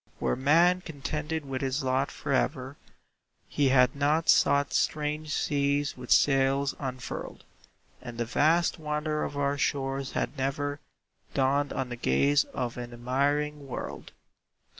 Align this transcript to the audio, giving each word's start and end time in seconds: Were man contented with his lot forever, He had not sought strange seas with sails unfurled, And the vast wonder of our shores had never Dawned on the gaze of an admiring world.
Were 0.19 0.35
man 0.35 0.81
contented 0.81 1.45
with 1.45 1.61
his 1.61 1.83
lot 1.83 2.09
forever, 2.09 2.75
He 3.47 3.69
had 3.69 3.95
not 3.95 4.29
sought 4.29 4.73
strange 4.73 5.31
seas 5.31 5.95
with 5.95 6.09
sails 6.09 6.73
unfurled, 6.79 7.43
And 8.01 8.17
the 8.17 8.25
vast 8.25 8.79
wonder 8.79 9.23
of 9.23 9.37
our 9.37 9.59
shores 9.59 10.13
had 10.13 10.35
never 10.35 10.79
Dawned 11.35 11.71
on 11.71 11.89
the 11.89 11.95
gaze 11.95 12.45
of 12.45 12.77
an 12.77 12.93
admiring 12.93 13.67
world. 13.67 14.11